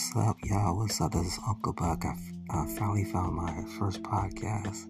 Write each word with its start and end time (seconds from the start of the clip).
what's 0.00 0.16
up, 0.16 0.36
y'all? 0.44 0.78
What's 0.78 0.98
up? 1.02 1.12
This 1.12 1.26
is 1.26 1.38
Uncle 1.46 1.74
Buck. 1.74 2.06
I, 2.06 2.66
finally 2.78 3.04
found 3.04 3.36
my 3.36 3.52
first 3.78 4.02
podcast 4.02 4.86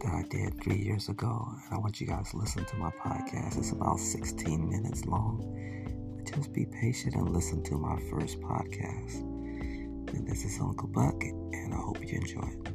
that 0.00 0.12
I 0.12 0.24
did 0.28 0.60
three 0.60 0.78
years 0.78 1.08
ago, 1.08 1.48
and 1.52 1.72
I 1.72 1.78
want 1.78 2.00
you 2.00 2.08
guys 2.08 2.32
to 2.32 2.36
listen 2.36 2.64
to 2.64 2.76
my 2.76 2.90
podcast. 3.00 3.58
It's 3.58 3.70
about 3.70 4.00
16 4.00 4.68
minutes 4.68 5.06
long. 5.06 6.24
Just 6.26 6.52
be 6.52 6.66
patient 6.66 7.14
and 7.14 7.32
listen 7.32 7.62
to 7.64 7.78
my 7.78 7.96
first 8.10 8.40
podcast. 8.40 9.20
And 9.20 10.26
this 10.26 10.44
is 10.44 10.58
Uncle 10.60 10.88
Buck, 10.88 11.22
and 11.22 11.72
I 11.72 11.76
hope 11.76 12.00
you 12.00 12.18
enjoy 12.18 12.40
it. 12.40 12.67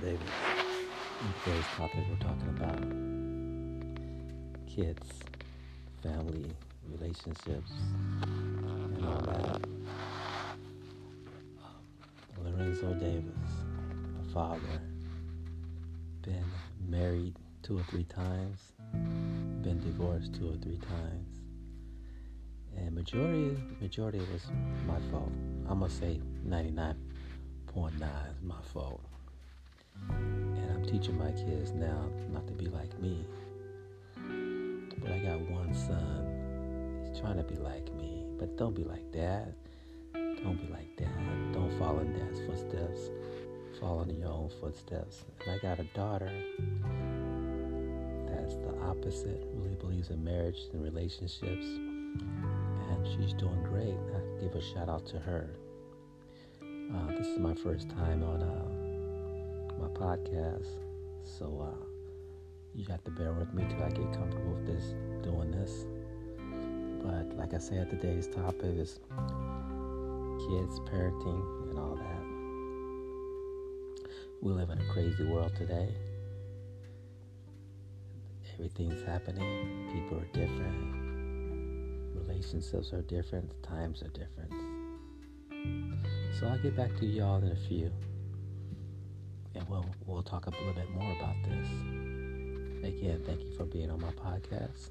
Davis. 0.00 0.20
In 1.20 1.32
today's 1.44 1.64
topic, 1.76 2.04
we're 2.10 2.16
talking 2.16 2.48
about 2.48 2.80
kids, 4.66 5.08
family, 6.02 6.50
relationships, 6.90 7.72
and 8.22 9.04
all 9.06 9.20
that. 9.22 9.64
Um, 11.64 11.82
Lorenzo 12.44 12.92
Davis, 12.94 13.50
a 14.20 14.32
father, 14.32 14.80
been 16.22 16.44
married 16.86 17.36
two 17.62 17.78
or 17.78 17.82
three 17.84 18.04
times, 18.04 18.72
been 19.62 19.80
divorced 19.82 20.34
two 20.34 20.50
or 20.50 20.56
three 20.56 20.78
times, 20.78 21.40
and 22.76 22.94
majority 22.94 23.56
majority 23.80 24.18
was 24.18 24.46
my 24.86 25.00
fault. 25.10 25.32
I'm 25.68 25.80
gonna 25.80 25.90
say 25.90 26.20
99.9 26.46 28.02
is 28.30 28.42
my 28.42 28.60
fault. 28.72 29.00
And 30.10 30.70
I'm 30.72 30.84
teaching 30.84 31.18
my 31.18 31.32
kids 31.32 31.72
now 31.72 32.08
not 32.32 32.46
to 32.46 32.52
be 32.52 32.66
like 32.66 32.98
me. 33.00 33.26
But 34.98 35.12
I 35.12 35.18
got 35.18 35.40
one 35.50 35.74
son. 35.74 37.04
He's 37.06 37.20
trying 37.20 37.36
to 37.36 37.42
be 37.42 37.56
like 37.56 37.92
me. 37.94 38.24
But 38.38 38.56
don't 38.56 38.74
be 38.74 38.84
like 38.84 39.10
dad. 39.12 39.54
Don't 40.14 40.60
be 40.60 40.72
like 40.72 40.96
dad. 40.96 41.52
Don't 41.52 41.76
follow 41.78 42.00
in 42.00 42.12
dad's 42.12 42.40
footsteps. 42.40 43.10
Follow 43.80 44.02
in 44.02 44.18
your 44.18 44.30
own 44.30 44.50
footsteps. 44.60 45.24
And 45.40 45.54
I 45.54 45.58
got 45.58 45.78
a 45.78 45.84
daughter 45.94 46.30
that's 48.28 48.56
the 48.56 48.74
opposite. 48.82 49.44
Really 49.54 49.74
believes 49.74 50.10
in 50.10 50.22
marriage 50.22 50.58
and 50.72 50.82
relationships. 50.82 51.66
And 51.66 53.06
she's 53.06 53.32
doing 53.34 53.62
great. 53.64 53.96
I 54.14 54.40
give 54.40 54.54
a 54.54 54.62
shout 54.62 54.88
out 54.88 55.04
to 55.06 55.18
her. 55.18 55.50
Uh, 56.62 57.10
this 57.16 57.26
is 57.26 57.38
my 57.38 57.54
first 57.54 57.90
time 57.90 58.22
on 58.22 58.42
uh, 58.42 58.75
my 59.78 59.88
podcast. 59.88 60.66
So 61.22 61.66
uh, 61.68 61.84
you 62.74 62.84
have 62.88 63.02
to 63.04 63.10
bear 63.10 63.32
with 63.32 63.52
me 63.54 63.64
till 63.68 63.82
I 63.82 63.90
get 63.90 64.12
comfortable 64.12 64.52
with 64.52 64.66
this, 64.66 64.94
doing 65.22 65.50
this. 65.50 65.86
But 67.02 67.36
like 67.36 67.54
I 67.54 67.58
said, 67.58 67.90
today's 67.90 68.26
topic 68.26 68.76
is 68.76 69.00
kids, 70.48 70.80
parenting, 70.80 71.70
and 71.70 71.78
all 71.78 71.96
that. 71.96 72.24
We 74.42 74.52
live 74.52 74.70
in 74.70 74.78
a 74.78 74.92
crazy 74.92 75.24
world 75.24 75.52
today. 75.56 75.94
Everything's 78.54 79.02
happening. 79.04 79.88
People 79.92 80.18
are 80.18 80.28
different. 80.32 81.06
Relationships 82.14 82.92
are 82.92 83.02
different. 83.02 83.50
Times 83.62 84.02
are 84.02 84.08
different. 84.08 84.52
So 86.38 86.46
I'll 86.46 86.58
get 86.58 86.76
back 86.76 86.96
to 86.98 87.06
y'all 87.06 87.42
in 87.42 87.50
a 87.50 87.56
few 87.68 87.90
and 89.56 89.68
we'll 89.68 89.86
we'll 90.06 90.22
talk 90.22 90.46
a 90.46 90.50
little 90.50 90.74
bit 90.74 90.90
more 90.90 91.12
about 91.12 91.36
this. 91.44 91.68
Again, 92.84 93.22
thank 93.26 93.42
you 93.42 93.52
for 93.56 93.64
being 93.64 93.90
on 93.90 94.00
my 94.00 94.12
podcast. 94.12 94.90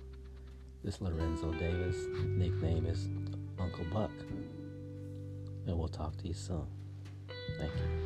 This 0.83 0.95
is 0.95 1.01
Lorenzo 1.01 1.51
Davis. 1.53 1.95
Nickname 2.25 2.85
is 2.85 3.07
Uncle 3.59 3.85
Buck. 3.93 4.11
And 5.65 5.77
we'll 5.77 5.87
talk 5.87 6.17
to 6.17 6.27
you 6.27 6.33
soon. 6.33 6.67
Thank 7.57 7.71
you. 7.73 8.04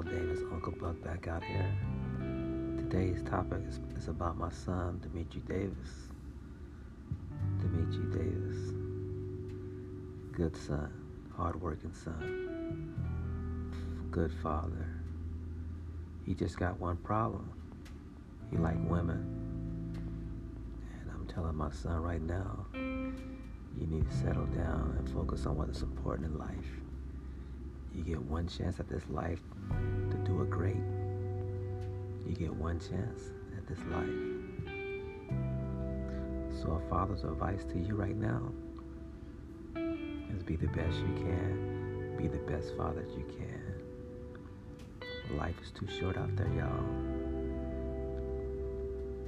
Davis, 0.00 0.38
Uncle 0.50 0.72
Buck 0.72 1.02
back 1.04 1.28
out 1.28 1.44
here. 1.44 1.70
Today's 2.78 3.22
topic 3.24 3.60
is, 3.68 3.78
is 3.94 4.08
about 4.08 4.38
my 4.38 4.50
son, 4.50 4.98
Dimitri 5.02 5.42
Davis. 5.46 6.08
Dimitri 7.60 8.04
Davis. 8.18 8.72
Good 10.32 10.56
son, 10.56 10.90
hardworking 11.36 11.92
son, 11.92 12.94
good 14.10 14.32
father. 14.42 14.88
He 16.24 16.32
just 16.32 16.56
got 16.58 16.80
one 16.80 16.96
problem. 16.96 17.52
He 18.50 18.56
like 18.56 18.78
women. 18.88 19.26
And 21.02 21.10
I'm 21.12 21.26
telling 21.26 21.54
my 21.54 21.70
son 21.70 22.02
right 22.02 22.22
now, 22.22 22.64
you 22.74 23.86
need 23.86 24.08
to 24.08 24.16
settle 24.16 24.46
down 24.46 24.94
and 24.98 25.10
focus 25.10 25.44
on 25.44 25.58
what 25.58 25.68
is 25.68 25.82
important 25.82 26.32
in 26.32 26.38
life. 26.38 26.80
You 27.94 28.02
get 28.02 28.20
one 28.22 28.48
chance 28.48 28.80
at 28.80 28.88
this 28.88 29.02
life 29.08 29.40
to 30.10 30.16
do 30.24 30.42
it 30.42 30.50
great. 30.50 30.82
You 32.26 32.34
get 32.34 32.54
one 32.54 32.78
chance 32.80 33.30
at 33.56 33.66
this 33.66 33.78
life. 33.90 34.08
So, 36.62 36.72
a 36.72 36.80
father's 36.88 37.24
advice 37.24 37.64
to 37.64 37.78
you 37.78 37.94
right 37.94 38.16
now 38.16 38.52
is 40.34 40.42
be 40.42 40.56
the 40.56 40.68
best 40.68 40.96
you 40.98 41.14
can, 41.16 42.16
be 42.16 42.28
the 42.28 42.38
best 42.38 42.76
father 42.76 43.02
that 43.02 43.10
you 43.18 43.24
can. 43.26 43.52
Life 45.36 45.56
is 45.62 45.70
too 45.70 45.86
short 45.88 46.16
out 46.16 46.34
there, 46.36 46.48
y'all. 46.48 46.84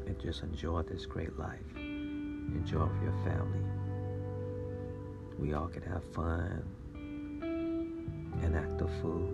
And 0.06 0.18
just 0.20 0.42
enjoy 0.42 0.82
this 0.82 1.06
great 1.06 1.38
life. 1.38 1.60
Enjoy 1.76 2.88
your 3.02 3.14
family. 3.24 3.64
We 5.38 5.54
all 5.54 5.68
can 5.68 5.82
have 5.82 6.04
fun 6.12 6.62
and 8.44 8.56
act 8.56 8.80
a 8.82 8.86
fool. 9.00 9.32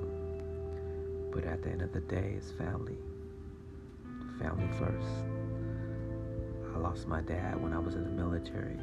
But 1.32 1.44
at 1.44 1.62
the 1.62 1.70
end 1.70 1.82
of 1.82 1.92
the 1.92 2.00
day, 2.00 2.34
it's 2.36 2.52
family. 2.52 2.96
Family 4.38 4.68
first. 4.78 5.08
I 6.74 6.78
lost 6.78 7.08
my 7.08 7.20
dad 7.20 7.60
when 7.60 7.72
I 7.72 7.78
was 7.78 7.96
in 7.96 8.04
the 8.04 8.10
military. 8.10 8.78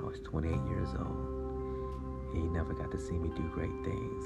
I 0.00 0.04
was 0.04 0.18
28 0.24 0.52
years 0.68 0.88
old. 0.98 2.34
He 2.34 2.40
never 2.40 2.74
got 2.74 2.90
to 2.90 2.98
see 2.98 3.14
me 3.14 3.30
do 3.36 3.48
great 3.54 3.84
things. 3.84 4.24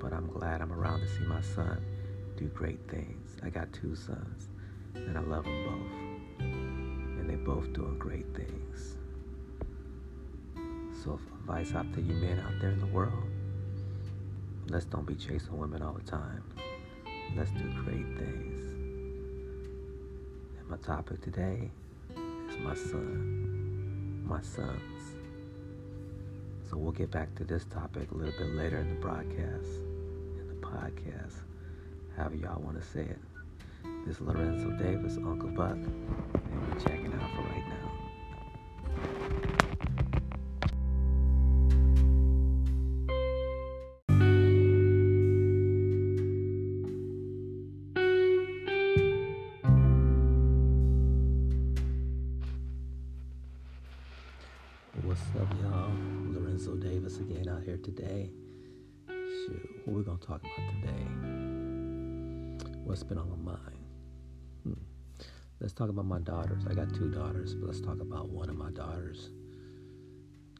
But 0.00 0.12
I'm 0.14 0.28
glad 0.28 0.62
I'm 0.62 0.72
around 0.72 1.00
to 1.00 1.08
see 1.08 1.24
my 1.24 1.42
son 1.42 1.84
do 2.36 2.46
great 2.46 2.80
things. 2.88 3.36
I 3.42 3.50
got 3.50 3.72
two 3.72 3.94
sons, 3.94 4.48
and 4.94 5.16
I 5.16 5.20
love 5.20 5.44
them 5.44 5.64
both. 5.64 6.40
And 6.40 7.28
they're 7.28 7.36
both 7.36 7.72
doing 7.74 7.98
great 7.98 8.26
things. 8.34 8.96
So, 11.04 11.20
advice 11.40 11.74
out 11.74 11.92
to 11.94 12.00
you 12.00 12.14
men 12.14 12.40
out 12.40 12.60
there 12.60 12.70
in 12.70 12.80
the 12.80 12.86
world 12.86 13.35
let's 14.68 14.84
don't 14.84 15.06
be 15.06 15.14
chasing 15.14 15.56
women 15.56 15.82
all 15.82 15.92
the 15.92 16.10
time. 16.10 16.42
Let's 17.36 17.50
do 17.52 17.62
great 17.84 18.06
things. 18.18 18.62
And 20.58 20.68
my 20.68 20.76
topic 20.78 21.20
today 21.20 21.70
is 22.48 22.58
my 22.58 22.74
son, 22.74 24.24
my 24.26 24.40
sons. 24.40 24.80
So 26.68 26.76
we'll 26.76 26.92
get 26.92 27.10
back 27.12 27.32
to 27.36 27.44
this 27.44 27.64
topic 27.66 28.10
a 28.10 28.14
little 28.14 28.34
bit 28.38 28.54
later 28.54 28.78
in 28.78 28.88
the 28.88 29.00
broadcast, 29.00 29.70
in 30.36 30.48
the 30.48 30.66
podcast, 30.66 31.34
however 32.16 32.34
y'all 32.34 32.60
want 32.60 32.80
to 32.80 32.86
say 32.86 33.02
it. 33.02 33.18
This 34.04 34.16
is 34.16 34.20
Lorenzo 34.20 34.70
Davis, 34.82 35.16
Uncle 35.16 35.50
Buck, 35.50 35.76
and 35.76 36.68
we're 36.68 36.80
checking 36.80 37.12
out 37.12 37.30
for 37.36 37.42
right 37.42 37.68
now. 37.68 37.75
What's 55.16 55.50
up, 55.50 55.58
y'all? 55.62 55.90
Lorenzo 56.26 56.74
Davis 56.74 57.16
again 57.16 57.48
out 57.48 57.62
here 57.62 57.78
today. 57.78 58.30
Shoot, 59.08 59.80
what 59.86 59.96
we 59.96 60.02
gonna 60.02 60.18
talk 60.18 60.42
about 60.42 60.82
today? 60.82 61.06
What's 62.84 63.02
been 63.02 63.16
on 63.16 63.30
my 63.30 63.52
mind? 63.52 63.78
Hmm. 64.64 64.74
Let's 65.58 65.72
talk 65.72 65.88
about 65.88 66.04
my 66.04 66.18
daughters. 66.18 66.64
I 66.68 66.74
got 66.74 66.94
two 66.94 67.10
daughters, 67.10 67.54
but 67.54 67.66
let's 67.68 67.80
talk 67.80 68.02
about 68.02 68.28
one 68.28 68.50
of 68.50 68.56
my 68.56 68.70
daughters. 68.72 69.30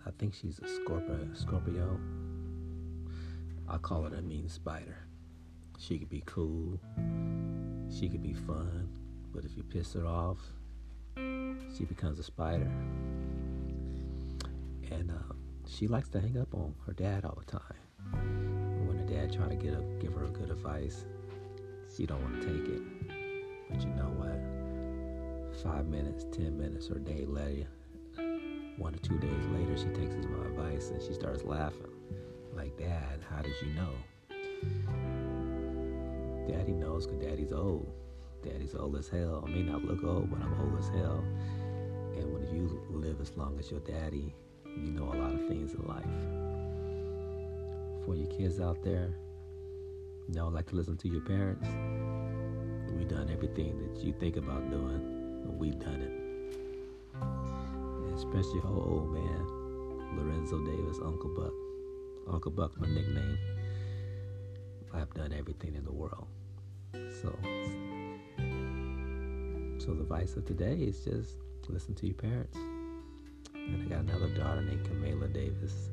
I 0.07 0.11
think 0.19 0.33
she's 0.33 0.59
a 0.61 0.69
Scorpio. 0.69 1.29
Scorpio. 1.35 2.01
I 3.69 3.77
call 3.77 4.05
her 4.05 4.17
a 4.17 4.23
mean 4.23 4.49
spider. 4.49 4.97
She 5.79 5.99
could 5.99 6.09
be 6.09 6.23
cool. 6.25 6.81
She 7.91 8.09
could 8.09 8.23
be 8.23 8.33
fun, 8.33 8.89
but 9.35 9.45
if 9.45 9.55
you 9.55 9.63
piss 9.65 9.93
her 9.93 10.07
off, 10.07 10.39
she 11.17 11.85
becomes 11.85 12.19
a 12.19 12.23
spider. 12.23 12.71
And 14.91 15.11
uh, 15.11 15.35
she 15.67 15.89
likes 15.89 16.09
to 16.11 16.21
hang 16.21 16.39
up 16.39 16.55
on 16.55 16.75
her 16.87 16.93
dad 16.93 17.25
all 17.25 17.39
the 17.39 17.51
time. 17.51 18.87
When 18.87 18.99
her 18.99 19.05
dad 19.07 19.33
try 19.33 19.49
to 19.49 19.57
get 19.57 19.75
a, 19.75 19.83
give 20.01 20.15
her 20.15 20.27
good 20.27 20.51
advice, 20.51 21.05
she 21.95 22.07
don't 22.07 22.23
want 22.23 22.41
to 22.41 22.47
take 22.47 22.69
it. 22.69 22.83
But 23.71 23.81
you 23.83 23.89
know 23.91 24.13
what? 24.17 24.41
Five 25.63 25.87
minutes, 25.87 26.27
ten 26.31 26.57
minutes, 26.59 26.91
or 26.91 26.97
a 26.97 27.01
day 27.01 27.25
later, 27.25 27.67
one 28.79 28.95
or 28.95 28.99
two 28.99 29.19
days 29.19 29.47
later, 29.53 29.77
she 29.77 29.89
takes 29.99 30.15
my 30.27 30.47
advice 30.47 30.91
and 30.91 31.03
she 31.03 31.15
starts 31.15 31.43
laughing. 31.45 31.91
Like, 32.55 32.77
Dad, 32.77 33.21
how 33.29 33.43
did 33.43 33.55
you 33.63 33.73
know? 33.75 33.93
Daddy 36.47 36.73
knows 36.73 37.07
because 37.07 37.25
Daddy's 37.25 37.53
old. 37.53 37.91
Daddy's 38.43 38.75
old 38.75 38.97
as 38.97 39.09
hell. 39.09 39.45
I 39.47 39.51
may 39.51 39.63
not 39.63 39.85
look 39.85 40.05
old, 40.05 40.31
but 40.31 40.41
I'm 40.41 40.61
old 40.61 40.79
as 40.79 40.89
hell. 40.89 41.25
And 42.17 42.33
when 42.33 42.47
you 42.55 42.83
live 42.91 43.21
as 43.21 43.37
long 43.37 43.59
as 43.59 43.71
your 43.71 43.81
daddy, 43.81 44.35
you 44.77 44.93
know 44.93 45.05
a 45.05 45.17
lot 45.17 45.33
of 45.33 45.47
things 45.49 45.73
in 45.75 45.83
life. 45.87 46.05
For 48.05 48.15
your 48.15 48.29
kids 48.29 48.61
out 48.61 48.83
there, 48.83 49.15
y'all 50.33 50.51
like 50.51 50.67
to 50.67 50.77
listen 50.77 50.97
to 50.99 51.09
your 51.09 51.23
parents. 51.23 51.67
We 52.97 53.05
done 53.05 53.31
everything 53.31 53.79
that 53.79 54.05
you 54.05 54.13
think 54.13 54.37
about 54.37 54.71
doing, 54.71 55.01
and 55.45 55.59
we 55.59 55.71
done 55.71 56.03
it. 56.03 56.13
Especially 58.15 58.61
your 58.61 58.67
old 58.67 59.13
man, 59.13 60.17
Lorenzo 60.17 60.59
Davis, 60.65 60.99
Uncle 61.05 61.31
Buck. 61.31 61.53
Uncle 62.33 62.51
Buck, 62.51 62.81
my 62.81 62.89
nickname. 62.89 63.39
I've 64.93 65.13
done 65.15 65.33
everything 65.33 65.75
in 65.75 65.85
the 65.85 65.93
world. 65.93 66.27
So, 66.93 67.37
so 69.79 69.95
the 69.95 70.03
advice 70.03 70.37
of 70.37 70.45
today 70.45 70.75
is 70.75 71.05
just 71.05 71.37
listen 71.69 71.95
to 71.97 72.07
your 72.07 72.15
parents. 72.15 72.57
And 73.67 73.83
I 73.83 73.89
got 73.89 74.05
another 74.05 74.29
daughter 74.29 74.63
named 74.63 74.85
Kamala 74.87 75.29
Davis. 75.29 75.91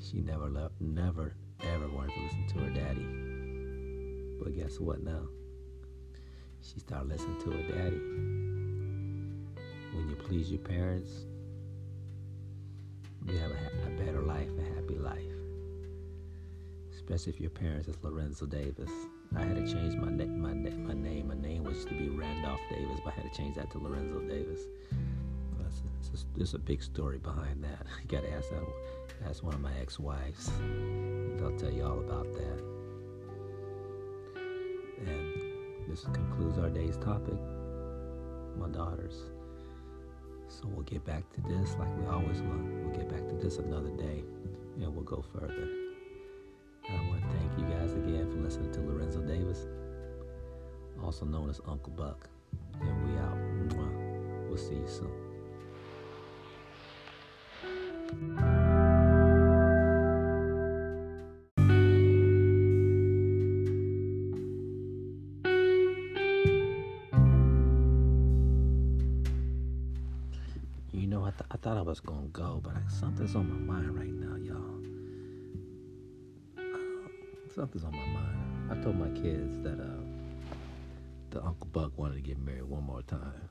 She 0.00 0.20
never 0.20 0.48
left, 0.48 0.74
never, 0.80 1.34
ever 1.62 1.88
wanted 1.88 2.14
to 2.14 2.20
listen 2.20 2.46
to 2.48 2.58
her 2.60 2.70
daddy. 2.70 3.06
But 4.42 4.56
guess 4.56 4.80
what 4.80 5.02
now? 5.02 5.22
She 6.62 6.80
started 6.80 7.08
listening 7.08 7.40
to 7.40 7.50
her 7.50 7.62
daddy. 7.74 8.00
When 9.92 10.08
you 10.08 10.16
please 10.16 10.50
your 10.50 10.60
parents, 10.60 11.10
you 13.26 13.36
have 13.38 13.50
a, 13.50 13.86
a 13.86 13.90
better 14.04 14.22
life, 14.22 14.48
a 14.58 14.74
happy 14.76 14.96
life. 14.98 15.18
Especially 16.94 17.32
if 17.32 17.40
your 17.40 17.50
parents 17.50 17.88
is 17.88 17.96
Lorenzo 18.02 18.46
Davis. 18.46 18.90
I 19.36 19.42
had 19.42 19.56
to 19.56 19.72
change 19.72 19.94
my, 19.96 20.10
na- 20.10 20.24
my, 20.26 20.52
na- 20.52 20.76
my 20.76 20.94
name. 20.94 21.28
My 21.28 21.34
name 21.34 21.64
was 21.64 21.84
to 21.86 21.94
be 21.94 22.08
Randolph 22.08 22.60
Davis, 22.70 23.00
but 23.04 23.12
I 23.14 23.20
had 23.20 23.32
to 23.32 23.36
change 23.36 23.56
that 23.56 23.70
to 23.72 23.78
Lorenzo 23.78 24.20
Davis. 24.20 24.60
There's 26.36 26.54
a 26.54 26.58
big 26.58 26.82
story 26.82 27.18
behind 27.18 27.62
that. 27.64 27.86
You 28.02 28.08
gotta 28.08 28.32
ask 28.32 28.50
that. 28.50 28.62
Ask 29.28 29.42
one 29.42 29.54
of 29.54 29.60
my 29.60 29.72
ex-wives. 29.80 30.50
They'll 31.36 31.56
tell 31.56 31.70
you 31.70 31.84
all 31.84 32.00
about 32.00 32.32
that. 32.32 32.62
And 35.06 35.88
this 35.88 36.04
concludes 36.04 36.58
our 36.58 36.70
day's 36.70 36.96
topic. 36.96 37.38
My 38.58 38.68
daughters. 38.68 39.14
So 40.48 40.62
we'll 40.66 40.84
get 40.84 41.04
back 41.04 41.30
to 41.34 41.40
this 41.42 41.76
like 41.78 41.88
we 41.98 42.06
always 42.06 42.40
will. 42.42 42.58
We'll 42.82 42.96
get 42.96 43.08
back 43.08 43.28
to 43.28 43.34
this 43.34 43.58
another 43.58 43.90
day, 43.90 44.24
and 44.80 44.94
we'll 44.94 45.04
go 45.04 45.24
further. 45.32 45.68
I 46.88 47.08
want 47.08 47.22
to 47.22 47.28
thank 47.28 47.58
you 47.58 47.64
guys 47.66 47.92
again 47.92 48.28
for 48.30 48.38
listening 48.38 48.72
to 48.72 48.80
Lorenzo 48.80 49.20
Davis, 49.20 49.66
also 51.02 51.24
known 51.24 51.50
as 51.50 51.60
Uncle 51.68 51.92
Buck. 51.92 52.28
And 52.80 53.08
we 53.08 53.18
out. 53.20 53.38
We'll 54.48 54.58
see 54.58 54.74
you 54.74 54.88
soon. 54.88 55.29
You 58.12 58.16
know, 71.06 71.24
I, 71.24 71.30
th- 71.30 71.42
I 71.52 71.56
thought 71.58 71.76
I 71.76 71.82
was 71.82 72.00
gonna 72.00 72.26
go, 72.32 72.60
but 72.64 72.74
I, 72.74 72.80
something's 72.88 73.36
on 73.36 73.48
my 73.48 73.74
mind 73.74 73.96
right 73.96 74.12
now, 74.12 74.34
y'all. 74.34 74.80
Uh, 76.58 77.08
something's 77.54 77.84
on 77.84 77.92
my 77.92 78.06
mind. 78.06 78.72
I 78.72 78.82
told 78.82 78.96
my 78.96 79.08
kids 79.20 79.56
that 79.62 79.78
uh, 79.80 80.02
the 81.30 81.44
Uncle 81.44 81.68
Buck 81.72 81.96
wanted 81.96 82.16
to 82.16 82.20
get 82.22 82.40
married 82.40 82.64
one 82.64 82.82
more 82.82 83.02
time. 83.02 83.50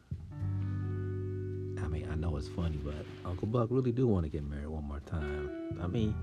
I 1.89 1.91
mean, 1.91 2.07
I 2.11 2.13
know 2.13 2.37
it's 2.37 2.47
funny, 2.47 2.77
but 2.77 2.93
Uncle 3.25 3.47
Buck 3.47 3.69
really 3.71 3.91
do 3.91 4.05
want 4.05 4.23
to 4.23 4.29
get 4.29 4.43
married 4.43 4.67
one 4.67 4.83
more 4.83 4.99
time. 4.99 5.79
I 5.81 5.87
mean, 5.87 6.15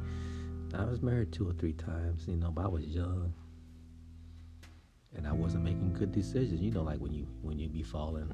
I 0.73 0.85
was 0.85 1.03
married 1.03 1.33
two 1.33 1.49
or 1.49 1.53
three 1.55 1.73
times, 1.73 2.29
you 2.29 2.37
know, 2.37 2.53
but 2.53 2.67
I 2.67 2.69
was 2.69 2.85
young, 2.85 3.33
and 5.17 5.27
I 5.27 5.33
wasn't 5.33 5.65
making 5.65 5.93
good 5.95 6.13
decisions. 6.13 6.61
You 6.61 6.71
know, 6.71 6.85
like 6.85 7.01
when 7.01 7.13
you 7.13 7.27
when 7.43 7.59
you 7.59 7.69
be 7.69 7.83
falling 7.83 8.33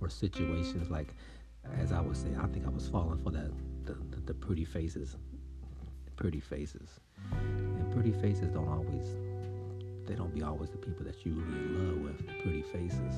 for 0.00 0.08
situations 0.08 0.90
like 0.90 1.14
as 1.78 1.92
I 1.92 2.00
was 2.00 2.18
saying, 2.18 2.36
I 2.36 2.48
think 2.48 2.66
I 2.66 2.70
was 2.70 2.88
falling 2.88 3.22
for 3.22 3.30
that 3.30 3.52
the, 3.84 3.92
the, 4.10 4.20
the 4.26 4.34
pretty 4.34 4.64
faces, 4.64 5.16
pretty 6.16 6.40
faces, 6.40 6.98
and 7.30 7.92
pretty 7.92 8.10
faces 8.10 8.48
don't 8.50 8.68
always 8.68 9.06
they 10.04 10.16
don't 10.16 10.34
be 10.34 10.42
always 10.42 10.70
the 10.70 10.78
people 10.78 11.04
that 11.04 11.24
you 11.24 11.32
really 11.32 11.58
in 11.58 11.90
love 11.90 11.98
with. 12.00 12.26
Pretty 12.42 12.62
faces. 12.62 13.14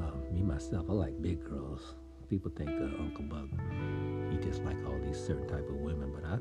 Um, 0.00 0.22
me 0.32 0.42
myself, 0.42 0.86
I 0.88 0.92
like 0.92 1.20
big 1.20 1.44
girls. 1.44 1.94
People 2.28 2.50
think 2.56 2.70
uh, 2.70 3.02
Uncle 3.02 3.24
Buck 3.24 3.48
he 4.30 4.38
just 4.38 4.62
like 4.64 4.76
all 4.86 4.98
these 5.04 5.18
certain 5.18 5.48
type 5.48 5.68
of 5.68 5.76
women, 5.76 6.12
but 6.14 6.24
I 6.24 6.38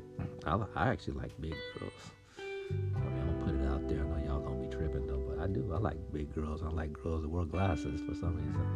I, 0.49 0.65
I 0.75 0.91
actually 0.91 1.13
like 1.13 1.31
big 1.41 1.55
girls. 1.77 1.93
I 2.37 2.41
mean, 2.43 3.19
I'm 3.19 3.39
gonna 3.39 3.45
put 3.45 3.55
it 3.55 3.67
out 3.67 3.89
there. 3.89 4.05
I 4.05 4.07
know 4.07 4.25
y'all 4.25 4.39
gonna 4.41 4.63
be 4.63 4.67
tripping 4.67 5.07
though, 5.07 5.23
but 5.27 5.39
I 5.39 5.47
do. 5.47 5.73
I 5.73 5.79
like 5.79 5.97
big 6.13 6.33
girls. 6.33 6.61
I 6.63 6.69
like 6.69 6.93
girls 6.93 7.23
that 7.23 7.29
wear 7.29 7.45
glasses 7.45 8.01
for 8.07 8.13
some 8.13 8.35
reason. 8.35 8.67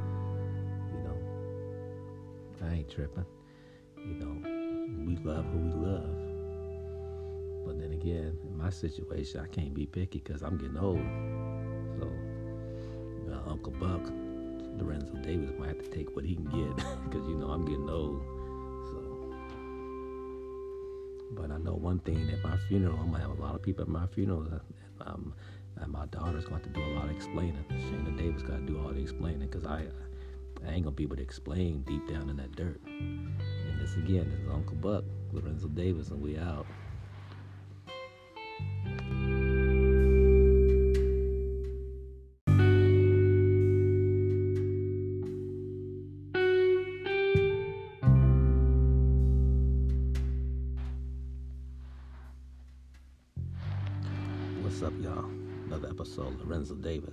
You 0.91 1.03
know, 1.03 2.67
I 2.67 2.73
ain't 2.77 2.89
tripping. 2.89 3.25
You 3.97 4.15
know, 4.15 5.05
we 5.05 5.15
love 5.17 5.45
who 5.45 5.59
we 5.59 5.71
love. 5.71 6.17
But 7.65 7.79
then 7.79 7.93
again, 7.93 8.37
in 8.43 8.57
my 8.57 8.69
situation, 8.69 9.39
I 9.39 9.47
can't 9.47 9.73
be 9.73 9.85
picky 9.85 10.19
because 10.19 10.41
I'm 10.41 10.57
getting 10.57 10.77
old. 10.77 10.99
So, 11.99 12.09
Uncle 13.47 13.73
Buck, 13.73 14.01
Lorenzo 14.77 15.13
Davis 15.15 15.51
might 15.57 15.69
have 15.69 15.79
to 15.79 15.89
take 15.89 16.15
what 16.15 16.25
he 16.25 16.35
can 16.35 16.45
get 16.45 16.75
because, 17.03 17.27
you 17.27 17.35
know, 17.35 17.47
I'm 17.47 17.65
getting 17.65 17.89
old. 17.89 18.21
So, 18.91 18.99
but 21.31 21.51
I 21.51 21.57
know 21.57 21.73
one 21.73 21.99
thing 21.99 22.29
at 22.31 22.43
my 22.43 22.57
funeral, 22.67 22.97
I'm 22.99 23.11
to 23.13 23.19
have 23.19 23.37
a 23.37 23.41
lot 23.41 23.55
of 23.55 23.61
people 23.61 23.83
at 23.83 23.89
my 23.89 24.07
funeral. 24.07 24.41
And, 24.41 24.61
um, 25.01 25.33
and 25.77 25.91
my 25.91 26.05
daughter's 26.07 26.45
going 26.45 26.61
to 26.61 26.67
have 26.67 26.73
to 26.73 26.79
do 26.79 26.85
a 26.85 26.93
lot 26.93 27.05
of 27.05 27.11
explaining. 27.15 27.65
Shayna 27.71 28.17
Davis 28.17 28.41
got 28.43 28.57
to 28.57 28.61
do 28.61 28.79
all 28.79 28.89
the 28.89 29.01
explaining 29.01 29.47
because 29.47 29.65
I. 29.65 29.87
I 30.65 30.71
ain't 30.71 30.83
gonna 30.85 30.95
be 30.95 31.03
able 31.03 31.17
to 31.17 31.21
explain 31.21 31.81
deep 31.81 32.07
down 32.07 32.29
in 32.29 32.37
that 32.37 32.55
dirt. 32.55 32.79
And 32.85 33.81
this 33.81 33.95
again, 33.95 34.29
this 34.29 34.39
is 34.39 34.49
Uncle 34.49 34.77
Buck, 34.77 35.03
Lorenzo 35.33 35.67
Davis, 35.67 36.09
and 36.09 36.21
we 36.21 36.37
out. 36.37 36.65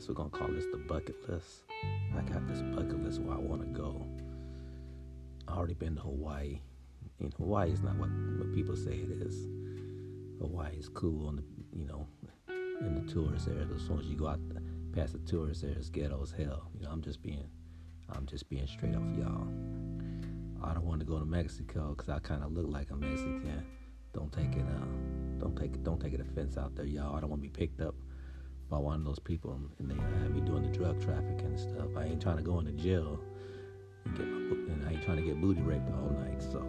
We're 0.09 0.15
gonna 0.15 0.31
call 0.31 0.49
this 0.49 0.65
the 0.73 0.79
bucket 0.79 1.29
list. 1.29 1.65
I 2.17 2.23
got 2.23 2.47
this 2.49 2.63
bucket 2.63 3.03
list 3.03 3.21
where 3.21 3.37
I 3.37 3.39
want 3.39 3.61
to 3.63 3.69
go. 3.69 4.07
I 5.47 5.53
already 5.53 5.75
been 5.75 5.95
to 5.97 6.01
Hawaii. 6.01 6.61
And 7.21 7.33
Hawaii 7.35 7.71
is 7.71 7.83
not 7.83 7.97
what, 7.97 8.09
what 8.39 8.53
people 8.55 8.77
say 8.77 8.93
it 8.93 9.11
is. 9.11 9.47
Hawaii 10.41 10.75
is 10.77 10.89
cool 10.89 11.29
on 11.29 11.37
the 11.37 11.45
you 11.77 11.85
know 11.85 12.09
in 12.81 12.95
the 12.95 13.13
tourist 13.13 13.47
areas. 13.49 13.71
As 13.71 13.83
soon 13.87 14.01
as 14.01 14.07
you 14.07 14.17
go 14.17 14.29
out 14.29 14.41
past 14.93 15.13
the 15.13 15.19
tourist 15.21 15.65
areas, 15.65 15.91
ghetto 15.91 16.21
as 16.23 16.33
hell. 16.33 16.71
You 16.75 16.87
know, 16.87 16.91
I'm 16.91 17.03
just 17.03 17.23
being 17.23 17.45
I'm 18.09 18.27
just 18.27 18.49
being 18.49 18.67
straight 18.67 18.95
up 18.95 19.03
y'all. 19.17 19.49
I 20.63 20.73
don't 20.75 20.87
want 20.87 21.01
to 21.01 21.07
go 21.07 21.19
to 21.19 21.27
Mexico 21.27 21.95
because 21.97 22.09
I 22.09 22.19
kind 22.21 22.43
of 22.43 22.53
look 22.53 22.67
like 22.69 22.91
a 22.91 22.97
Mexican. 22.97 23.65
Don't 24.13 24.33
take 24.33 24.57
it 24.57 24.65
uh, 24.65 25.39
don't 25.39 25.57
take 25.57 25.83
don't 25.85 26.01
take 26.01 26.15
it 26.15 26.21
offense 26.21 26.57
out 26.57 26.75
there, 26.75 26.87
y'all. 26.87 27.15
I 27.15 27.21
don't 27.21 27.29
want 27.29 27.43
to 27.43 27.49
be 27.49 27.53
picked 27.53 27.81
up 27.81 27.95
by 28.71 28.79
one 28.79 29.01
of 29.01 29.05
those 29.05 29.19
people, 29.19 29.61
and 29.79 29.91
they 29.91 29.95
had 29.97 30.35
me 30.35 30.41
doing 30.41 30.63
the 30.63 30.69
drug 30.69 31.03
trafficking 31.03 31.47
and 31.47 31.61
stuff. 31.61 31.89
I 31.97 32.05
ain't 32.05 32.23
trying 32.23 32.37
to 32.37 32.43
go 32.43 32.61
into 32.61 32.73
jail 32.73 33.21
and 34.05 34.17
get 34.17 34.27
my, 34.27 34.73
and 34.73 34.87
I 34.87 34.93
ain't 34.93 35.03
trying 35.03 35.17
to 35.17 35.23
get 35.23 35.41
booty 35.41 35.61
raped 35.61 35.91
all 35.91 36.11
night. 36.11 36.41
So 36.41 36.65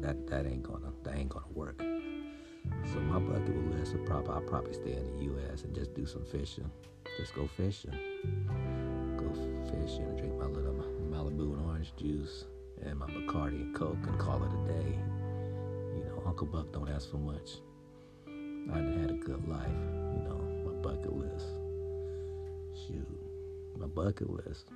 that 0.00 0.26
that 0.28 0.46
ain't 0.46 0.62
gonna 0.62 0.92
that 1.02 1.16
ain't 1.16 1.28
gonna 1.28 1.46
work. 1.52 1.80
So 1.80 3.00
my 3.00 3.18
bucket 3.18 3.56
list 3.72 3.92
would 3.94 4.06
probably 4.06 4.34
I'll 4.34 4.40
probably 4.40 4.72
stay 4.72 4.92
in 4.92 5.16
the 5.16 5.24
U.S. 5.24 5.64
and 5.64 5.74
just 5.74 5.94
do 5.94 6.06
some 6.06 6.24
fishing. 6.24 6.70
Just 7.18 7.34
go 7.34 7.48
fishing. 7.56 7.94
Go 9.16 9.28
fishing 9.66 10.16
drink 10.16 10.38
my 10.38 10.46
little 10.46 10.74
Malibu 11.10 11.54
and 11.54 11.66
orange 11.66 11.92
juice 11.96 12.44
and 12.84 12.98
my 12.98 13.06
Bacardi 13.06 13.62
and 13.62 13.74
Coke 13.74 13.98
and 14.06 14.18
call 14.18 14.42
it 14.44 14.50
a 14.52 14.72
day. 14.72 14.98
You 15.96 16.04
know, 16.04 16.22
Uncle 16.26 16.46
Buck 16.46 16.72
don't 16.72 16.88
ask 16.88 17.10
for 17.10 17.18
much. 17.18 17.58
I 18.72 18.78
had 18.78 19.10
a 19.10 19.14
good 19.14 19.46
life, 19.48 19.68
you 20.12 20.22
know, 20.28 20.40
my 20.64 20.72
bucket 20.82 21.12
list. 21.12 21.46
Shoot, 22.86 23.06
my 23.78 23.86
bucket 23.86 24.28
list. 24.28 24.66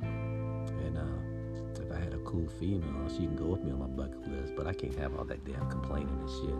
And 0.00 0.96
uh, 0.96 1.80
if 1.82 1.92
I 1.92 1.98
had 1.98 2.14
a 2.14 2.18
cool 2.18 2.48
female, 2.58 3.08
she 3.08 3.26
can 3.26 3.36
go 3.36 3.46
with 3.46 3.62
me 3.62 3.72
on 3.72 3.80
my 3.80 3.86
bucket 3.86 4.26
list, 4.28 4.54
but 4.56 4.66
I 4.66 4.72
can't 4.72 4.94
have 4.98 5.14
all 5.16 5.24
that 5.24 5.44
damn 5.44 5.68
complaining 5.70 6.18
and 6.20 6.30
shit, 6.30 6.58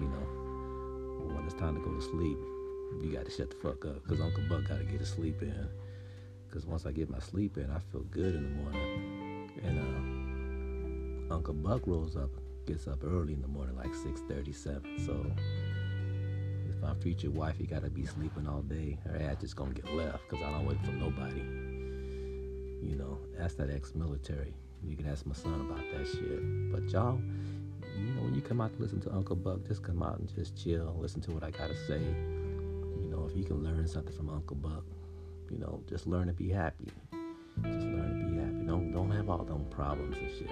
you 0.00 0.08
know. 0.08 1.34
When 1.34 1.44
it's 1.44 1.54
time 1.54 1.74
to 1.76 1.80
go 1.80 1.94
to 1.94 2.02
sleep, 2.02 2.38
you 3.00 3.12
got 3.12 3.24
to 3.24 3.30
shut 3.30 3.50
the 3.50 3.56
fuck 3.56 3.84
up, 3.84 4.02
because 4.02 4.20
Uncle 4.20 4.42
Buck 4.48 4.68
got 4.68 4.78
to 4.78 4.84
get 4.84 5.00
his 5.00 5.10
sleep 5.10 5.40
in. 5.42 5.68
Because 6.48 6.66
once 6.66 6.86
I 6.86 6.92
get 6.92 7.10
my 7.10 7.18
sleep 7.18 7.56
in, 7.56 7.70
I 7.70 7.78
feel 7.90 8.02
good 8.10 8.34
in 8.34 8.42
the 8.42 8.62
morning. 8.62 9.50
And 9.64 11.30
uh, 11.30 11.34
Uncle 11.34 11.54
Buck 11.54 11.86
rolls 11.86 12.16
up, 12.16 12.30
gets 12.66 12.86
up 12.86 13.02
early 13.04 13.32
in 13.32 13.42
the 13.42 13.48
morning, 13.48 13.76
like 13.76 13.92
6:37. 13.92 15.06
So 15.06 15.26
my 16.84 16.94
future 16.96 17.30
wife, 17.30 17.56
you 17.58 17.66
gotta 17.66 17.88
be 17.88 18.04
sleeping 18.04 18.46
all 18.46 18.60
day. 18.60 18.98
Her 19.04 19.16
ass 19.22 19.36
just 19.40 19.56
gonna 19.56 19.72
get 19.72 19.90
left 19.94 20.28
because 20.28 20.44
I 20.44 20.50
don't 20.50 20.66
wait 20.66 20.78
for 20.84 20.92
nobody. 20.92 21.40
You 22.86 22.96
know, 22.96 23.18
ask 23.40 23.56
that 23.56 23.70
ex-military. 23.70 24.52
You 24.86 24.94
can 24.94 25.08
ask 25.08 25.24
my 25.24 25.34
son 25.34 25.62
about 25.62 25.80
that 25.92 26.06
shit. 26.06 26.70
But 26.70 26.90
y'all, 26.90 27.18
you 27.96 28.12
know, 28.12 28.22
when 28.22 28.34
you 28.34 28.42
come 28.42 28.60
out 28.60 28.76
to 28.76 28.82
listen 28.82 29.00
to 29.02 29.12
Uncle 29.12 29.36
Buck, 29.36 29.66
just 29.66 29.82
come 29.82 30.02
out 30.02 30.18
and 30.18 30.34
just 30.34 30.62
chill, 30.62 30.94
listen 31.00 31.22
to 31.22 31.30
what 31.30 31.42
I 31.42 31.50
gotta 31.50 31.76
say. 31.86 32.00
You 32.00 33.08
know, 33.10 33.26
if 33.30 33.36
you 33.36 33.44
can 33.44 33.64
learn 33.64 33.86
something 33.88 34.14
from 34.14 34.28
Uncle 34.28 34.56
Buck, 34.56 34.84
you 35.50 35.58
know, 35.58 35.80
just 35.88 36.06
learn 36.06 36.26
to 36.26 36.34
be 36.34 36.50
happy. 36.50 36.88
Just 37.62 37.86
learn 37.86 38.18
to 38.20 38.30
be 38.30 38.36
happy. 38.36 38.66
Don't 38.66 38.92
don't 38.92 39.10
have 39.10 39.30
all 39.30 39.44
them 39.44 39.64
problems 39.70 40.18
and 40.18 40.30
shit. 40.30 40.50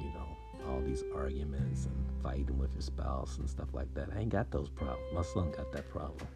You 0.00 0.12
know, 0.14 0.35
all 0.68 0.80
these 0.80 1.04
arguments 1.14 1.86
and 1.86 1.94
fighting 2.22 2.58
with 2.58 2.72
your 2.72 2.82
spouse 2.82 3.38
and 3.38 3.48
stuff 3.48 3.68
like 3.72 3.92
that. 3.94 4.08
I 4.14 4.20
ain't 4.20 4.30
got 4.30 4.50
those 4.50 4.68
problems. 4.68 5.12
My 5.12 5.22
son 5.22 5.50
got 5.52 5.72
that 5.72 5.88
problem. 5.90 6.26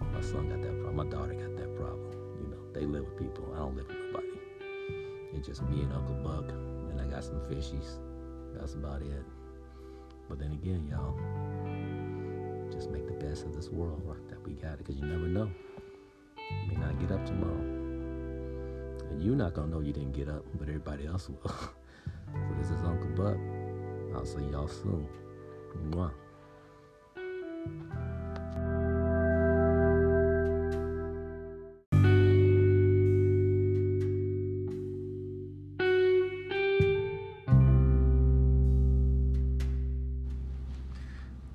My 0.00 0.20
son 0.20 0.48
got 0.48 0.62
that 0.62 0.80
problem. 0.80 0.96
My 0.96 1.06
daughter 1.06 1.34
got 1.34 1.56
that 1.56 1.76
problem. 1.76 2.10
You 2.40 2.48
know, 2.48 2.72
they 2.72 2.86
live 2.86 3.04
with 3.04 3.18
people. 3.18 3.52
I 3.54 3.58
don't 3.58 3.76
live 3.76 3.86
with 3.86 3.96
nobody. 3.96 4.28
It's 5.34 5.46
just 5.46 5.62
me 5.62 5.82
and 5.82 5.92
Uncle 5.92 6.14
Buck, 6.16 6.50
and 6.50 7.00
I 7.00 7.06
got 7.06 7.24
some 7.24 7.40
fishies. 7.40 7.98
That's 8.54 8.74
about 8.74 9.02
it. 9.02 9.24
But 10.28 10.38
then 10.38 10.52
again, 10.52 10.86
y'all, 10.90 11.16
just 12.72 12.90
make 12.90 13.06
the 13.06 13.24
best 13.24 13.44
of 13.44 13.54
this 13.54 13.68
world 13.70 14.02
right, 14.04 14.28
that 14.28 14.42
we 14.46 14.54
got 14.54 14.74
it, 14.74 14.78
because 14.78 14.96
you 14.96 15.06
never 15.06 15.26
know. 15.26 15.50
You 16.50 16.68
may 16.68 16.76
not 16.76 16.98
get 16.98 17.10
up 17.10 17.24
tomorrow. 17.26 17.60
And 19.10 19.22
you're 19.22 19.36
not 19.36 19.54
going 19.54 19.68
to 19.70 19.76
know 19.76 19.82
you 19.82 19.92
didn't 19.92 20.12
get 20.12 20.28
up, 20.28 20.44
but 20.54 20.68
everybody 20.68 21.06
else 21.06 21.28
will. 21.28 21.52
so 22.34 22.54
this 22.58 22.70
is 22.70 22.84
Uncle 22.84 23.10
Buck. 23.16 23.36
I'll 24.14 24.24
see 24.24 24.44
y'all 24.50 24.68
soon. 24.68 25.06
Mwah. 25.90 26.12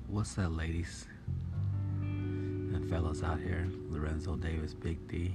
What's 0.08 0.36
up, 0.38 0.56
ladies 0.56 1.06
and 2.02 2.88
fellas 2.90 3.22
out 3.22 3.38
here? 3.40 3.68
Lorenzo 3.88 4.36
Davis, 4.36 4.74
Big 4.74 5.06
D, 5.08 5.34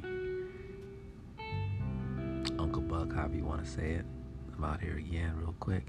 Uncle 2.59 2.81
Buck, 2.81 3.13
however 3.13 3.35
you 3.35 3.45
want 3.45 3.63
to 3.63 3.69
say 3.69 3.91
it. 3.91 4.05
I'm 4.55 4.63
out 4.63 4.81
here 4.81 4.97
again, 4.97 5.33
real 5.37 5.55
quick. 5.59 5.87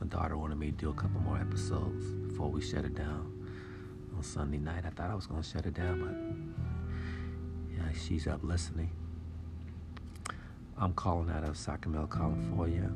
My 0.00 0.06
daughter 0.06 0.36
wanted 0.36 0.58
me 0.58 0.66
to 0.66 0.72
do 0.72 0.90
a 0.90 0.94
couple 0.94 1.20
more 1.20 1.38
episodes 1.38 2.12
before 2.12 2.50
we 2.50 2.60
shut 2.60 2.84
it 2.84 2.94
down 2.94 3.32
on 4.16 4.22
Sunday 4.22 4.58
night. 4.58 4.84
I 4.86 4.90
thought 4.90 5.10
I 5.10 5.14
was 5.14 5.26
going 5.26 5.42
to 5.42 5.48
shut 5.48 5.66
it 5.66 5.74
down, 5.74 6.00
but 6.00 7.76
yeah, 7.76 7.92
she's 7.98 8.26
up 8.26 8.42
listening. 8.42 8.90
I'm 10.78 10.92
calling 10.92 11.30
out 11.30 11.44
of 11.44 11.56
Sacramento, 11.56 12.06
California. 12.06 12.90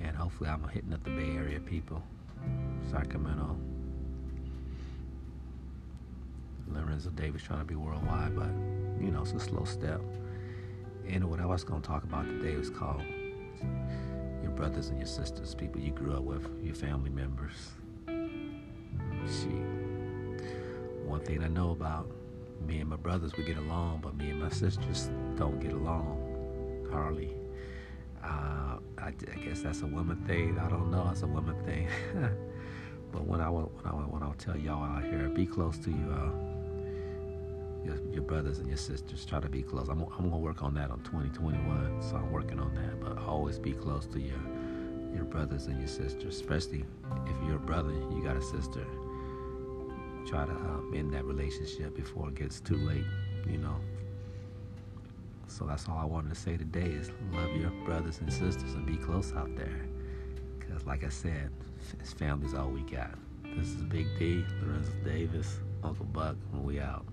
And 0.00 0.16
hopefully, 0.16 0.50
I'm 0.50 0.66
hitting 0.68 0.92
up 0.92 1.02
the 1.04 1.10
Bay 1.10 1.30
Area 1.36 1.60
people. 1.60 2.02
Sacramento. 2.90 3.56
Lorenzo 6.68 7.10
Davis 7.10 7.42
trying 7.42 7.60
to 7.60 7.64
be 7.64 7.74
worldwide, 7.74 8.36
but 8.36 8.50
you 9.02 9.10
know, 9.10 9.22
it's 9.22 9.32
a 9.32 9.40
slow 9.40 9.64
step. 9.64 10.00
And 11.08 11.24
what 11.24 11.40
I 11.40 11.46
was 11.46 11.64
going 11.64 11.80
to 11.80 11.88
talk 11.88 12.04
about 12.04 12.26
today 12.26 12.54
was 12.54 12.68
called 12.68 13.02
your 14.42 14.50
brothers 14.52 14.88
and 14.88 14.98
your 14.98 15.06
sisters, 15.06 15.54
people 15.54 15.80
you 15.80 15.90
grew 15.90 16.12
up 16.12 16.22
with, 16.22 16.46
your 16.62 16.74
family 16.74 17.10
members. 17.10 17.70
See, 19.26 19.48
one 21.04 21.20
thing 21.24 21.42
I 21.42 21.48
know 21.48 21.70
about 21.70 22.10
me 22.66 22.80
and 22.80 22.90
my 22.90 22.96
brothers, 22.96 23.32
we 23.38 23.44
get 23.44 23.56
along, 23.56 24.00
but 24.02 24.16
me 24.16 24.30
and 24.30 24.40
my 24.40 24.48
sisters 24.64 25.10
don't 25.36 25.60
get 25.60 25.72
along 25.72 26.86
hardly. 26.90 27.34
Uh, 28.22 28.78
I, 28.98 29.08
I, 29.08 29.38
guess 29.44 29.60
that's 29.62 29.82
a 29.82 29.86
woman 29.86 30.16
thing. 30.26 30.58
I 30.58 30.68
don't 30.68 30.90
know. 30.90 31.08
It's 31.10 31.22
a 31.22 31.26
woman 31.26 31.56
thing. 31.64 31.88
but 33.12 33.24
when 33.24 33.40
I 33.40 33.48
when 33.48 33.68
I 33.84 33.90
when 33.90 34.22
I 34.22 34.32
tell 34.38 34.56
y'all 34.56 34.82
out 34.84 35.04
here, 35.04 35.28
be 35.28 35.46
close 35.46 35.78
to 35.78 35.90
you. 35.90 36.12
Uh, 36.12 36.47
your, 37.84 37.96
your, 38.12 38.22
brothers 38.22 38.58
and 38.58 38.68
your 38.68 38.76
sisters. 38.76 39.24
Try 39.24 39.40
to 39.40 39.48
be 39.48 39.62
close. 39.62 39.88
I'm, 39.88 40.02
I'm 40.02 40.30
gonna 40.30 40.38
work 40.38 40.62
on 40.62 40.74
that 40.74 40.90
on 40.90 41.00
2021, 41.00 42.02
so 42.02 42.16
I'm 42.16 42.30
working 42.30 42.58
on 42.58 42.74
that. 42.74 43.00
But 43.00 43.18
always 43.18 43.58
be 43.58 43.72
close 43.72 44.06
to 44.06 44.20
your 44.20 44.40
your 45.14 45.24
brothers 45.24 45.66
and 45.66 45.78
your 45.78 45.88
sisters, 45.88 46.36
especially 46.36 46.84
if 47.26 47.46
you're 47.46 47.56
a 47.56 47.60
brother, 47.60 47.92
you 47.92 48.22
got 48.22 48.36
a 48.36 48.42
sister. 48.42 48.84
Try 50.26 50.44
to 50.44 50.52
uh, 50.52 50.94
end 50.94 51.14
that 51.14 51.24
relationship 51.24 51.96
before 51.96 52.28
it 52.28 52.34
gets 52.34 52.60
too 52.60 52.76
late. 52.76 53.04
You 53.48 53.58
know. 53.58 53.76
So 55.46 55.64
that's 55.64 55.88
all 55.88 55.96
I 55.96 56.04
wanted 56.04 56.28
to 56.28 56.34
say 56.34 56.56
today 56.56 56.82
is 56.86 57.10
love 57.32 57.50
your 57.56 57.70
brothers 57.84 58.20
and 58.20 58.30
sisters 58.30 58.74
and 58.74 58.84
be 58.84 58.96
close 58.96 59.32
out 59.32 59.54
there. 59.56 59.86
Because, 60.58 60.84
like 60.84 61.04
I 61.04 61.08
said, 61.08 61.50
family's 62.16 62.54
all 62.54 62.68
we 62.68 62.82
got. 62.82 63.14
This 63.56 63.68
is 63.68 63.82
Big 63.82 64.06
D, 64.18 64.44
Lorenzo 64.62 64.92
Davis, 65.04 65.58
Uncle 65.82 66.04
Buck, 66.04 66.36
and 66.52 66.64
we 66.64 66.78
out. 66.80 67.06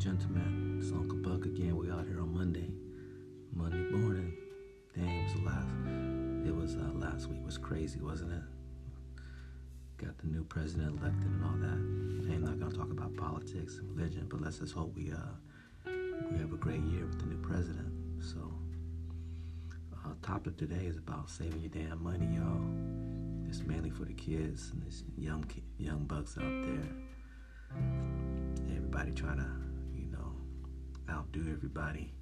Gentlemen? 0.00 0.78
It's 0.80 0.92
Uncle 0.92 1.18
Buck 1.18 1.44
again. 1.44 1.76
We 1.76 1.90
out 1.90 2.06
here 2.06 2.22
on 2.22 2.32
Monday, 2.32 2.70
Monday 3.52 3.82
morning. 3.90 4.32
It 4.94 5.02
was 5.02 5.42
last. 5.42 5.68
It 6.48 6.56
was 6.56 6.76
uh, 6.76 6.90
last 6.94 7.28
week. 7.28 7.44
was 7.44 7.58
crazy, 7.58 8.00
wasn't 8.00 8.32
it? 8.32 9.22
Got 9.98 10.16
the 10.16 10.28
new 10.28 10.42
president 10.44 10.98
elected 10.98 11.26
and 11.26 11.44
all 11.44 11.58
that. 11.58 12.32
I'm 12.32 12.42
not 12.42 12.58
gonna 12.58 12.74
talk 12.74 12.90
about 12.90 13.14
politics 13.14 13.76
and 13.76 13.94
religion, 13.94 14.26
but 14.30 14.40
let's 14.40 14.60
just 14.60 14.72
hope 14.72 14.96
we 14.96 15.12
uh 15.12 15.90
we 16.32 16.38
have 16.38 16.54
a 16.54 16.56
great 16.56 16.82
year 16.84 17.04
with 17.04 17.20
the 17.20 17.26
new 17.26 17.42
president. 17.42 17.92
So, 18.22 18.54
uh, 19.92 20.14
topic 20.22 20.56
today 20.56 20.86
is 20.86 20.96
about 20.96 21.28
saving 21.28 21.60
your 21.60 21.68
damn 21.68 22.02
money, 22.02 22.26
y'all. 22.36 23.50
It's 23.50 23.60
mainly 23.66 23.90
for 23.90 24.06
the 24.06 24.14
kids 24.14 24.70
and 24.72 24.82
these 24.82 25.04
young 25.18 25.44
young 25.76 26.04
bucks 26.04 26.38
out 26.38 26.62
there 26.64 26.88
everybody 28.90 29.12
trying 29.12 29.38
to, 29.38 29.69
outdo 31.10 31.40
everybody. 31.52 32.12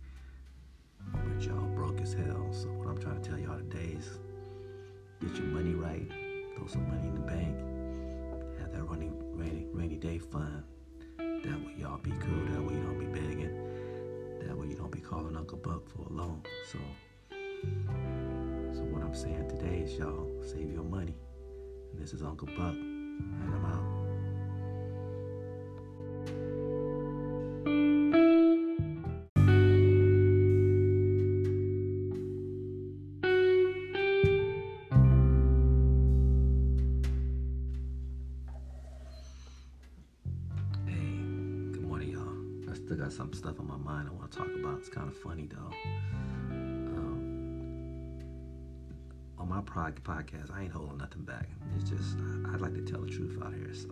But 1.13 1.43
y'all 1.43 1.67
broke 1.75 2.01
as 2.01 2.13
hell. 2.13 2.49
So 2.51 2.69
what 2.69 2.89
I'm 2.89 2.99
trying 2.99 3.21
to 3.21 3.29
tell 3.29 3.39
y'all 3.39 3.59
today 3.59 3.97
is 3.99 4.19
get 5.21 5.37
your 5.37 5.47
money 5.47 5.75
right, 5.75 6.09
throw 6.57 6.67
some 6.67 6.89
money 6.89 7.09
in 7.09 7.15
the 7.15 7.21
bank, 7.21 7.57
have 8.61 8.73
that 8.73 8.83
rainy, 8.85 9.11
rainy, 9.33 9.67
rainy 9.73 9.97
day 9.97 10.19
fund. 10.19 10.65
That 11.19 11.65
way 11.65 11.75
y'all 11.79 11.99
be 11.99 12.11
cool. 12.11 12.45
That 12.53 12.63
way 12.63 12.75
you 12.75 12.83
don't 12.83 12.99
be 12.99 13.07
begging. 13.07 13.55
That 14.47 14.57
way 14.57 14.69
you 14.69 14.75
don't 14.75 14.93
be 14.93 15.01
calling 15.01 15.37
Uncle 15.37 15.59
Buck 15.59 15.89
for 15.89 16.03
a 16.09 16.13
loan. 16.13 16.43
So, 16.73 16.79
so 17.31 18.81
what 18.85 19.03
I'm 19.03 19.15
saying 19.15 19.49
today 19.49 19.83
is 19.85 19.99
y'all 19.99 20.29
save 20.43 20.73
your 20.73 20.85
money. 20.85 21.17
And 21.93 22.01
this 22.01 22.13
is 22.13 22.23
Uncle 22.23 22.49
Buck, 22.49 22.75
and 22.75 23.55
I'm 23.55 23.65
out. 23.65 23.98
Podcast, 49.91 50.55
I 50.55 50.63
ain't 50.63 50.73
holding 50.73 50.99
nothing 50.99 51.23
back. 51.23 51.49
It's 51.77 51.89
just 51.91 52.17
I, 52.47 52.53
would 52.53 52.61
like 52.61 52.75
to 52.75 52.83
tell 52.83 53.01
the 53.01 53.11
truth 53.11 53.39
out 53.43 53.55
here. 53.55 53.73
So 53.75 53.91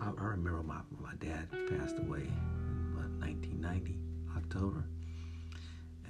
I, 0.00 0.10
I 0.18 0.24
remember 0.24 0.62
my 0.62 0.80
my 1.00 1.14
dad 1.18 1.48
passed 1.68 1.98
away 1.98 2.22
in 2.22 2.94
what, 2.94 3.10
1990 3.20 3.98
October, 4.36 4.84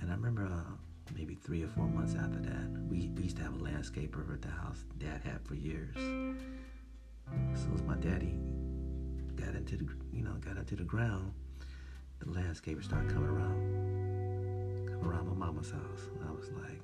and 0.00 0.10
I 0.10 0.14
remember 0.14 0.44
uh, 0.44 0.72
maybe 1.16 1.34
three 1.34 1.62
or 1.62 1.68
four 1.68 1.87
months 1.87 2.14
after 2.14 2.40
that, 2.40 2.68
we, 2.88 3.10
we 3.16 3.25
used 3.25 3.37
to 3.37 3.42
have 3.42 3.54
a 3.54 3.58
landscaper 3.58 4.32
at 4.32 4.42
the 4.42 4.49
house. 4.49 4.84
Dad 4.99 5.20
had 5.25 5.40
for 5.46 5.54
years. 5.54 5.96
So 7.54 7.68
as 7.75 7.82
my 7.82 7.96
daddy 7.96 8.38
got 9.37 9.54
into 9.54 9.76
the 9.76 9.87
you 10.12 10.22
know 10.22 10.32
got 10.44 10.56
into 10.56 10.76
the 10.76 10.84
ground 10.84 11.32
the 12.20 12.26
landscaper 12.26 12.84
started 12.84 13.10
coming 13.10 13.30
around, 13.30 14.88
coming 14.88 15.06
around 15.06 15.26
my 15.26 15.46
mama's 15.46 15.70
house. 15.70 16.10
And 16.14 16.28
I 16.28 16.32
was 16.32 16.50
like, 16.52 16.82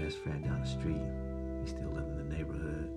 best 0.00 0.18
friend 0.18 0.44
down 0.44 0.60
the 0.60 0.66
street, 0.66 1.02
he 1.62 1.68
still 1.68 1.90
lived 1.90 2.08
in 2.08 2.28
the 2.28 2.36
neighborhood. 2.36 2.90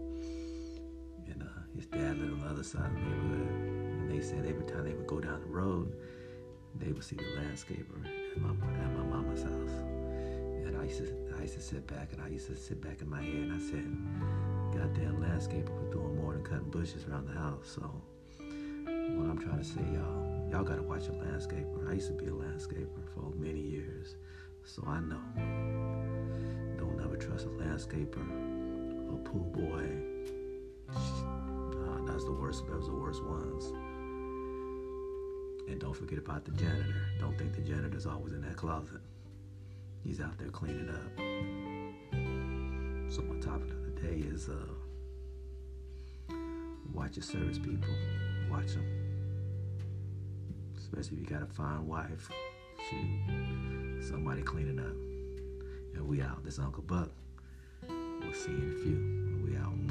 And 1.27 1.43
uh, 1.43 1.61
his 1.75 1.85
dad 1.87 2.17
lived 2.17 2.33
on 2.33 2.39
the 2.41 2.47
other 2.47 2.63
side 2.63 2.85
of 2.85 2.93
the 2.93 3.01
neighborhood. 3.01 3.49
And 3.49 4.11
they 4.11 4.21
said 4.21 4.45
every 4.45 4.65
time 4.65 4.83
they 4.85 4.93
would 4.93 5.07
go 5.07 5.19
down 5.19 5.41
the 5.41 5.47
road, 5.47 5.93
they 6.75 6.91
would 6.91 7.03
see 7.03 7.15
the 7.15 7.23
landscaper 7.23 8.05
at 8.05 8.41
my, 8.41 8.49
at 8.49 8.93
my 8.97 9.03
mama's 9.03 9.43
house. 9.43 9.75
And 10.65 10.75
I 10.77 10.83
used, 10.83 10.99
to, 10.99 11.35
I 11.37 11.41
used 11.41 11.55
to 11.55 11.61
sit 11.61 11.85
back 11.87 12.13
and 12.13 12.21
I 12.21 12.27
used 12.27 12.47
to 12.47 12.55
sit 12.55 12.81
back 12.81 13.01
in 13.01 13.09
my 13.09 13.21
head 13.21 13.33
and 13.33 13.53
I 13.53 13.59
said, 13.59 13.85
goddamn 14.73 15.21
landscaper 15.21 15.69
was 15.79 15.89
doing 15.91 16.15
more 16.21 16.33
than 16.33 16.43
cutting 16.43 16.69
bushes 16.69 17.05
around 17.05 17.27
the 17.27 17.33
house. 17.33 17.67
So 17.75 17.81
what 18.39 19.29
I'm 19.29 19.37
trying 19.37 19.59
to 19.59 19.63
say, 19.63 19.81
y'all, 19.93 20.35
Y'all 20.51 20.63
gotta 20.63 20.83
watch 20.83 21.07
a 21.07 21.11
landscaper. 21.11 21.89
I 21.89 21.93
used 21.93 22.07
to 22.07 22.13
be 22.13 22.25
a 22.27 22.31
landscaper 22.31 23.03
for 23.13 23.29
many 23.35 23.59
years, 23.59 24.15
so 24.63 24.83
I 24.87 24.99
know. 24.99 25.19
Trust 27.25 27.45
a 27.45 27.49
landscaper, 27.49 28.25
a 29.13 29.17
pool 29.27 29.43
boy. 29.51 29.85
Uh, 30.89 32.05
that's 32.05 32.23
the 32.25 32.31
worst. 32.31 32.67
Those 32.67 32.87
are 32.87 32.91
the 32.91 32.97
worst 32.97 33.23
ones. 33.23 33.65
And 35.67 35.79
don't 35.79 35.95
forget 35.95 36.19
about 36.19 36.45
the 36.45 36.51
janitor. 36.51 37.07
Don't 37.19 37.37
think 37.37 37.53
the 37.53 37.61
janitor's 37.61 38.05
always 38.05 38.33
in 38.33 38.41
that 38.41 38.55
closet. 38.55 39.01
He's 40.03 40.21
out 40.21 40.37
there 40.37 40.49
cleaning 40.49 40.89
up. 40.89 41.17
So 43.11 43.21
my 43.23 43.39
topic 43.39 43.71
of 43.71 43.83
the 43.83 44.01
day 44.01 44.27
is 44.27 44.49
uh, 44.49 44.53
watch 46.93 47.15
your 47.15 47.23
service 47.23 47.57
people. 47.57 47.89
Watch 48.51 48.73
them 48.73 49.05
especially 50.95 51.17
if 51.17 51.29
you 51.29 51.35
got 51.35 51.43
a 51.43 51.51
fine 51.51 51.87
wife. 51.87 52.29
Shoot, 52.89 54.03
somebody 54.07 54.41
cleaning 54.41 54.79
up. 54.79 55.14
And 55.95 56.07
we 56.07 56.21
out. 56.21 56.43
This 56.43 56.59
Uncle 56.59 56.83
Buck. 56.83 57.09
We'll 57.87 58.33
see 58.33 58.51
you 58.51 58.57
in 58.57 58.71
a 58.71 58.83
few. 58.83 59.51
We 59.51 59.57
out. 59.57 59.84